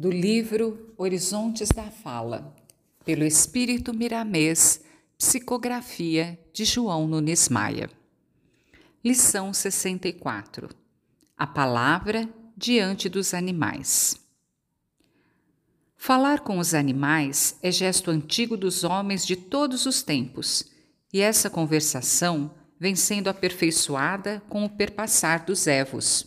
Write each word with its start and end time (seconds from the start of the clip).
do 0.00 0.10
livro 0.10 0.94
Horizontes 0.96 1.68
da 1.68 1.90
Fala, 1.90 2.56
pelo 3.04 3.22
Espírito 3.22 3.92
Miramês, 3.92 4.80
psicografia 5.18 6.38
de 6.54 6.64
João 6.64 7.06
Nunes 7.06 7.50
Maia. 7.50 7.90
Lição 9.04 9.52
64 9.52 10.70
A 11.36 11.46
palavra 11.46 12.26
diante 12.56 13.10
dos 13.10 13.34
animais. 13.34 14.16
Falar 15.98 16.40
com 16.40 16.58
os 16.58 16.72
animais 16.72 17.58
é 17.62 17.70
gesto 17.70 18.10
antigo 18.10 18.56
dos 18.56 18.84
homens 18.84 19.26
de 19.26 19.36
todos 19.36 19.84
os 19.84 20.02
tempos, 20.02 20.64
e 21.12 21.20
essa 21.20 21.50
conversação 21.50 22.50
vem 22.78 22.96
sendo 22.96 23.28
aperfeiçoada 23.28 24.42
com 24.48 24.64
o 24.64 24.70
perpassar 24.70 25.44
dos 25.44 25.66
evos. 25.66 26.26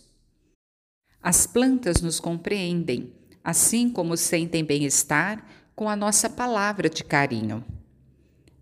As 1.24 1.48
plantas 1.48 2.04
nos 2.04 2.20
compreendem, 2.20 3.12
assim 3.44 3.90
como 3.90 4.16
sentem 4.16 4.64
bem-estar 4.64 5.46
com 5.76 5.90
a 5.90 5.96
nossa 5.96 6.30
palavra 6.30 6.90
de 6.90 7.04
carinho. 7.04 7.64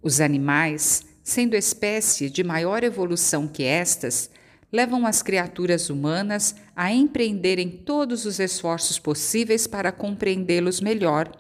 Os 0.02 0.20
animais, 0.20 1.04
sendo 1.24 1.56
espécie 1.56 2.30
de 2.30 2.44
maior 2.44 2.84
evolução 2.84 3.48
que 3.48 3.64
estas, 3.64 4.30
levam 4.72 5.06
as 5.06 5.22
criaturas 5.22 5.90
humanas 5.90 6.56
a 6.76 6.92
empreenderem 6.92 7.70
todos 7.70 8.26
os 8.26 8.40
esforços 8.40 8.98
possíveis 8.98 9.68
para 9.68 9.92
compreendê-los 9.92 10.80
melhor, 10.80 11.32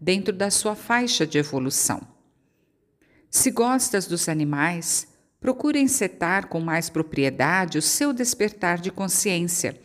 dentro 0.00 0.32
da 0.32 0.48
sua 0.48 0.76
faixa 0.76 1.26
de 1.26 1.38
evolução. 1.38 2.00
Se 3.30 3.50
gostas 3.50 4.06
dos 4.06 4.28
animais, 4.28 5.08
procure 5.40 5.80
encetar 5.80 6.46
com 6.46 6.60
mais 6.60 6.88
propriedade 6.88 7.78
o 7.78 7.82
seu 7.82 8.12
despertar 8.12 8.78
de 8.78 8.90
consciência, 8.90 9.78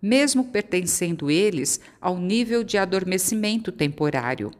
mesmo 0.00 0.44
pertencendo 0.44 1.30
eles 1.30 1.80
ao 2.00 2.18
nível 2.18 2.62
de 2.62 2.78
adormecimento 2.78 3.72
temporário. 3.72 4.50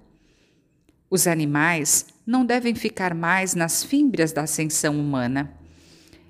Os 1.10 1.26
animais 1.26 2.06
não 2.26 2.44
devem 2.44 2.74
ficar 2.74 3.14
mais 3.14 3.54
nas 3.54 3.82
fímbrias 3.82 4.32
da 4.32 4.42
ascensão 4.42 4.98
humana. 4.98 5.52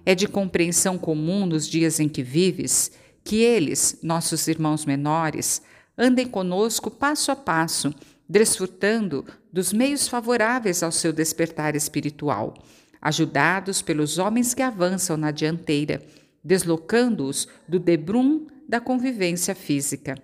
É 0.07 0.15
de 0.15 0.29
compreensão 0.29 0.97
comum 0.97 1.47
nos 1.47 1.69
dias 1.69 1.99
em 1.99 2.09
que 2.09 2.23
vives 2.23 2.93
que 3.25 3.37
eles, 3.37 3.99
nossos 4.03 4.47
irmãos 4.47 4.87
menores, 4.87 5.61
andem 5.97 6.27
conosco 6.27 6.91
passo 6.91 7.33
a 7.33 7.37
passo, 7.37 7.93
desfrutando 8.29 9.25
dos 9.53 9.73
meios 9.73 10.07
favoráveis 10.07 10.83
ao 10.83 10.93
seu 10.93 11.13
despertar 11.13 11.75
espiritual 11.75 12.55
ajudados 13.01 13.81
pelos 13.81 14.19
homens 14.19 14.55
que 14.55 14.63
avançam 14.63 15.17
na 15.17 15.31
dianteira, 15.31 16.03
deslocando-os 16.43 17.49
do 17.67 17.79
debrum 17.79 18.47
da 18.69 18.81
convivência 18.81 19.55
física. 19.55 20.15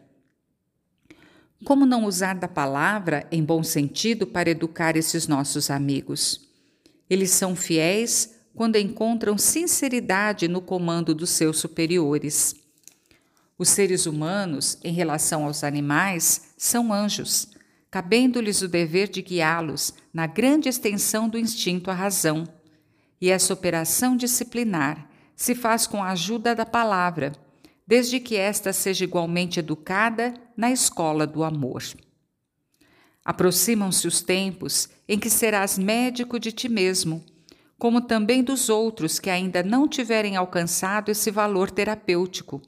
Como 1.64 1.86
não 1.86 2.04
usar 2.04 2.34
da 2.34 2.46
palavra 2.46 3.26
em 3.32 3.42
bom 3.42 3.62
sentido 3.62 4.26
para 4.26 4.50
educar 4.50 4.96
esses 4.96 5.26
nossos 5.26 5.70
amigos? 5.70 6.46
Eles 7.08 7.30
são 7.30 7.56
fiéis 7.56 8.34
quando 8.54 8.76
encontram 8.76 9.38
sinceridade 9.38 10.46
no 10.46 10.60
comando 10.60 11.14
dos 11.14 11.30
seus 11.30 11.58
superiores. 11.58 12.54
Os 13.56 13.70
seres 13.70 14.04
humanos, 14.04 14.78
em 14.84 14.92
relação 14.92 15.44
aos 15.44 15.64
animais, 15.64 16.52
são 16.58 16.92
anjos, 16.92 17.48
cabendo-lhes 17.90 18.60
o 18.60 18.68
dever 18.68 19.08
de 19.08 19.22
guiá-los 19.22 19.94
na 20.12 20.26
grande 20.26 20.68
extensão 20.68 21.28
do 21.28 21.38
instinto 21.38 21.90
à 21.90 21.94
razão 21.94 22.46
e 23.20 23.30
essa 23.30 23.54
operação 23.54 24.16
disciplinar 24.16 25.08
se 25.34 25.54
faz 25.54 25.86
com 25.86 26.02
a 26.02 26.10
ajuda 26.10 26.54
da 26.54 26.66
palavra, 26.66 27.32
desde 27.86 28.18
que 28.20 28.36
esta 28.36 28.72
seja 28.72 29.04
igualmente 29.04 29.58
educada 29.60 30.34
na 30.56 30.70
escola 30.70 31.26
do 31.26 31.44
amor. 31.44 31.82
Aproximam-se 33.24 34.06
os 34.06 34.22
tempos 34.22 34.88
em 35.08 35.18
que 35.18 35.30
serás 35.30 35.78
médico 35.78 36.38
de 36.38 36.52
ti 36.52 36.68
mesmo, 36.68 37.24
como 37.78 38.00
também 38.00 38.42
dos 38.42 38.68
outros 38.68 39.18
que 39.18 39.30
ainda 39.30 39.62
não 39.62 39.88
tiverem 39.88 40.36
alcançado 40.36 41.10
esse 41.10 41.30
valor 41.30 41.70
terapêutico, 41.70 42.62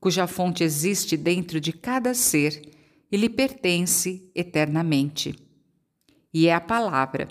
cuja 0.00 0.26
fonte 0.26 0.64
existe 0.64 1.16
dentro 1.16 1.60
de 1.60 1.72
cada 1.72 2.14
ser 2.14 2.62
e 3.10 3.16
lhe 3.16 3.28
pertence 3.28 4.30
eternamente. 4.34 5.34
E 6.32 6.46
é 6.46 6.54
a 6.54 6.60
palavra 6.60 7.28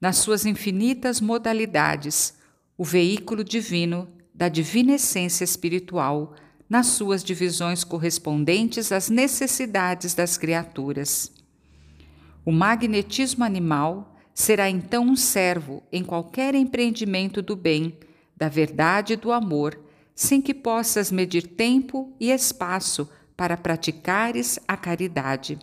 nas 0.00 0.16
suas 0.16 0.46
infinitas 0.46 1.20
modalidades, 1.20 2.34
o 2.76 2.84
veículo 2.84 3.44
divino 3.44 4.08
da 4.34 4.48
divina 4.48 4.94
essência 4.94 5.44
espiritual, 5.44 6.34
nas 6.70 6.86
suas 6.86 7.24
divisões 7.24 7.82
correspondentes 7.82 8.92
às 8.92 9.10
necessidades 9.10 10.14
das 10.14 10.38
criaturas. 10.38 11.32
O 12.44 12.52
magnetismo 12.52 13.42
animal 13.42 14.16
será 14.32 14.70
então 14.70 15.04
um 15.04 15.16
servo 15.16 15.82
em 15.90 16.04
qualquer 16.04 16.54
empreendimento 16.54 17.42
do 17.42 17.56
bem, 17.56 17.98
da 18.36 18.48
verdade 18.48 19.14
e 19.14 19.16
do 19.16 19.32
amor, 19.32 19.78
sem 20.14 20.40
que 20.40 20.54
possas 20.54 21.10
medir 21.10 21.46
tempo 21.46 22.14
e 22.20 22.30
espaço 22.30 23.10
para 23.36 23.56
praticares 23.56 24.60
a 24.68 24.76
caridade. 24.76 25.58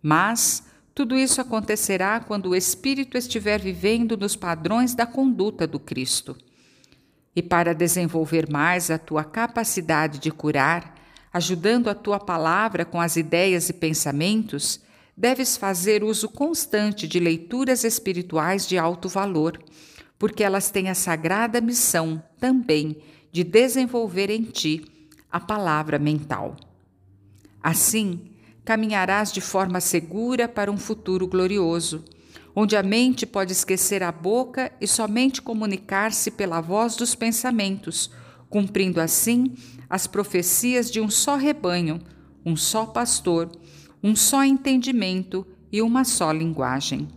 Mas, 0.00 0.64
tudo 0.94 1.16
isso 1.16 1.40
acontecerá 1.40 2.20
quando 2.20 2.50
o 2.50 2.56
espírito 2.56 3.18
estiver 3.18 3.60
vivendo 3.60 4.16
nos 4.16 4.36
padrões 4.36 4.94
da 4.94 5.06
conduta 5.06 5.66
do 5.66 5.80
Cristo. 5.80 6.36
E 7.34 7.42
para 7.42 7.74
desenvolver 7.74 8.50
mais 8.50 8.90
a 8.90 8.98
tua 8.98 9.24
capacidade 9.24 10.18
de 10.18 10.30
curar, 10.30 10.94
ajudando 11.32 11.88
a 11.88 11.94
tua 11.94 12.20
palavra 12.20 12.84
com 12.84 13.00
as 13.00 13.16
ideias 13.16 13.68
e 13.68 13.72
pensamentos, 13.72 14.80
deves 15.16 15.56
fazer 15.56 16.04
uso 16.04 16.28
constante 16.28 17.08
de 17.08 17.18
leituras 17.18 17.84
espirituais 17.84 18.66
de 18.66 18.76
alto 18.76 19.08
valor, 19.08 19.58
porque 20.18 20.44
elas 20.44 20.70
têm 20.70 20.88
a 20.88 20.94
sagrada 20.94 21.60
missão 21.60 22.22
também 22.38 22.98
de 23.30 23.42
desenvolver 23.42 24.30
em 24.30 24.42
ti 24.42 24.84
a 25.30 25.40
palavra 25.40 25.98
mental. 25.98 26.54
Assim, 27.62 28.30
caminharás 28.64 29.32
de 29.32 29.40
forma 29.40 29.80
segura 29.80 30.46
para 30.46 30.70
um 30.70 30.76
futuro 30.76 31.26
glorioso, 31.26 32.04
onde 32.54 32.76
a 32.76 32.82
mente 32.82 33.26
pode 33.26 33.52
esquecer 33.52 34.02
a 34.02 34.12
boca 34.12 34.70
e 34.80 34.86
somente 34.86 35.40
comunicar-se 35.40 36.30
pela 36.30 36.60
voz 36.60 36.96
dos 36.96 37.14
pensamentos, 37.14 38.10
cumprindo 38.48 39.00
assim 39.00 39.54
as 39.88 40.06
profecias 40.06 40.90
de 40.90 41.00
um 41.00 41.08
só 41.08 41.36
rebanho, 41.36 42.00
um 42.44 42.56
só 42.56 42.86
pastor, 42.86 43.50
um 44.02 44.14
só 44.14 44.44
entendimento 44.44 45.46
e 45.70 45.80
uma 45.80 46.04
só 46.04 46.30
linguagem. 46.30 47.08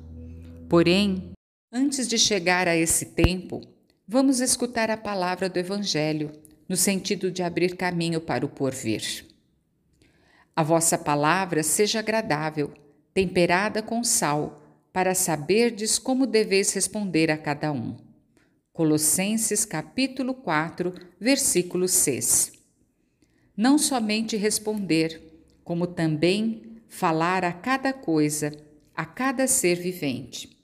Porém, 0.69 1.31
antes 1.71 2.07
de 2.07 2.17
chegar 2.17 2.67
a 2.67 2.75
esse 2.75 3.07
tempo, 3.07 3.61
vamos 4.07 4.39
escutar 4.39 4.89
a 4.89 4.97
palavra 4.97 5.49
do 5.49 5.57
Evangelho, 5.57 6.31
no 6.67 6.75
sentido 6.75 7.29
de 7.31 7.43
abrir 7.43 7.75
caminho 7.75 8.19
para 8.19 8.45
o 8.45 8.49
porvir. 8.49 9.25
A 10.55 10.63
vossa 10.63 10.97
palavra 10.97 11.61
seja 11.63 11.99
agradável, 11.99 12.71
temperada 13.13 13.81
com 13.81 14.03
sal, 14.03 14.64
para 14.95 15.13
saberdes 15.13 15.99
como 15.99 16.25
deveis 16.25 16.71
responder 16.71 17.29
a 17.29 17.37
cada 17.37 17.69
um. 17.69 17.97
Colossenses 18.71 19.65
capítulo 19.65 20.33
4, 20.33 20.93
versículo 21.19 21.85
6. 21.85 22.53
Não 23.57 23.77
somente 23.77 24.37
responder, 24.37 25.21
como 25.65 25.85
também 25.85 26.77
falar 26.87 27.43
a 27.43 27.51
cada 27.51 27.91
coisa, 27.91 28.55
a 28.95 29.05
cada 29.05 29.47
ser 29.47 29.75
vivente. 29.75 30.57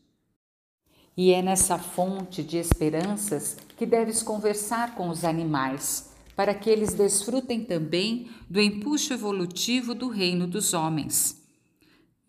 E 1.18 1.34
é 1.34 1.42
nessa 1.42 1.78
fonte 1.78 2.42
de 2.42 2.56
esperanças 2.56 3.58
que 3.76 3.86
deves 3.86 4.24
conversar 4.24 4.96
com 4.96 5.10
os 5.10 5.26
animais 5.26 6.10
para 6.38 6.54
que 6.54 6.70
eles 6.70 6.94
desfrutem 6.94 7.66
também 7.66 8.30
do 8.50 8.62
empuxo 8.62 9.14
evolutivo 9.14 9.94
do 9.94 10.08
reino 10.08 10.48
dos 10.48 10.74
homens. 10.74 11.41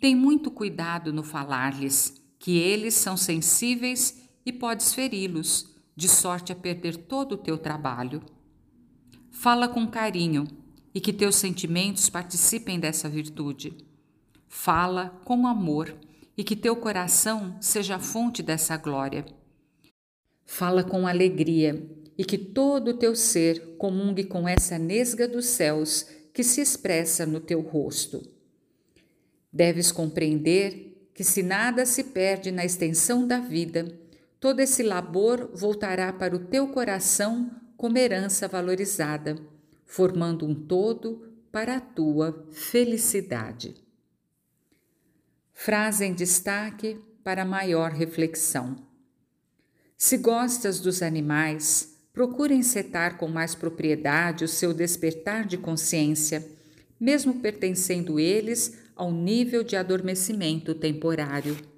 Tem 0.02 0.16
muito 0.16 0.50
cuidado 0.50 1.12
no 1.12 1.22
falar-lhes, 1.22 2.20
que 2.36 2.58
eles 2.58 2.92
são 2.92 3.16
sensíveis 3.16 4.20
e 4.44 4.52
podes 4.52 4.92
feri-los, 4.92 5.76
de 5.94 6.08
sorte 6.08 6.50
a 6.50 6.56
perder 6.56 6.96
todo 6.96 7.36
o 7.36 7.38
teu 7.38 7.56
trabalho. 7.56 8.20
Fala 9.30 9.68
com 9.68 9.86
carinho 9.86 10.44
e 10.92 11.00
que 11.00 11.12
teus 11.12 11.36
sentimentos 11.36 12.10
participem 12.10 12.80
dessa 12.80 13.08
virtude. 13.08 13.76
Fala 14.48 15.20
com 15.24 15.46
amor 15.46 15.94
e 16.36 16.42
que 16.42 16.56
teu 16.56 16.74
coração 16.74 17.56
seja 17.60 17.94
a 17.94 18.00
fonte 18.00 18.42
dessa 18.42 18.76
glória. 18.76 19.24
Fala 20.44 20.82
com 20.82 21.06
alegria 21.06 21.80
e 22.18 22.24
que 22.24 22.36
todo 22.36 22.88
o 22.88 22.98
teu 22.98 23.14
ser 23.14 23.76
comungue 23.76 24.24
com 24.24 24.48
essa 24.48 24.76
nesga 24.80 25.28
dos 25.28 25.46
céus 25.46 26.08
que 26.34 26.42
se 26.42 26.60
expressa 26.60 27.24
no 27.24 27.38
teu 27.38 27.60
rosto. 27.60 28.31
Deves 29.52 29.92
compreender 29.92 31.10
que, 31.12 31.22
se 31.22 31.42
nada 31.42 31.84
se 31.84 32.04
perde 32.04 32.50
na 32.50 32.64
extensão 32.64 33.26
da 33.26 33.38
vida, 33.38 33.98
todo 34.40 34.60
esse 34.60 34.82
labor 34.82 35.50
voltará 35.54 36.12
para 36.12 36.34
o 36.34 36.38
teu 36.38 36.68
coração 36.68 37.50
como 37.76 37.98
herança 37.98 38.48
valorizada, 38.48 39.36
formando 39.84 40.46
um 40.46 40.54
todo 40.54 41.28
para 41.50 41.76
a 41.76 41.80
tua 41.80 42.48
felicidade. 42.50 43.74
Frase 45.52 46.06
em 46.06 46.14
destaque 46.14 46.98
para 47.22 47.44
maior 47.44 47.90
reflexão. 47.90 48.76
Se 49.96 50.16
gostas 50.16 50.80
dos 50.80 51.02
animais, 51.02 51.96
procure 52.12 52.54
encetar 52.54 53.16
com 53.16 53.28
mais 53.28 53.54
propriedade 53.54 54.44
o 54.44 54.48
seu 54.48 54.74
despertar 54.74 55.46
de 55.46 55.56
consciência, 55.56 56.44
mesmo 56.98 57.40
pertencendo 57.40 58.18
eles 58.18 58.81
ao 58.96 59.10
nível 59.10 59.62
de 59.64 59.76
adormecimento 59.76 60.74
temporário. 60.74 61.71